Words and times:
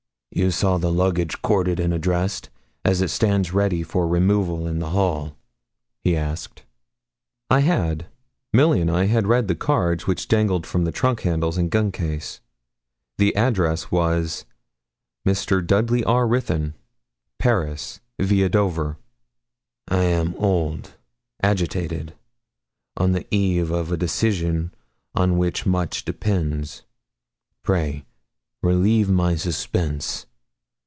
'You 0.33 0.49
saw 0.49 0.77
the 0.77 0.93
luggage 0.93 1.41
corded 1.41 1.77
and 1.77 1.93
addressed, 1.93 2.49
as 2.85 3.01
it 3.01 3.09
stands 3.09 3.51
ready 3.51 3.83
for 3.83 4.07
removal 4.07 4.65
in 4.65 4.79
the 4.79 4.91
hall?' 4.91 5.35
he 6.05 6.15
asked. 6.15 6.63
I 7.49 7.59
had. 7.59 8.05
Milly 8.53 8.79
and 8.79 8.89
I 8.89 9.07
had 9.07 9.27
read 9.27 9.49
the 9.49 9.55
cards 9.55 10.07
which 10.07 10.29
dangled 10.29 10.65
from 10.65 10.85
the 10.85 10.91
trunk 10.93 11.21
handles 11.23 11.57
and 11.57 11.69
gun 11.69 11.91
case. 11.91 12.39
The 13.17 13.35
address 13.35 13.91
was 13.91 14.45
'Mr. 15.27 15.67
Dudley 15.67 16.01
R. 16.05 16.25
Ruthyn, 16.25 16.75
Paris, 17.37 17.99
viâ 18.17 18.49
Dover.' 18.49 18.97
'I 19.89 20.01
am 20.03 20.35
old 20.35 20.95
agitated 21.43 22.13
on 22.95 23.11
the 23.11 23.27
eve 23.35 23.69
of 23.69 23.91
a 23.91 23.97
decision 23.97 24.73
on 25.13 25.37
which 25.37 25.65
much 25.65 26.05
depends. 26.05 26.83
Pray 27.63 28.05
relieve 28.63 29.09
my 29.09 29.35
suspense. 29.35 30.27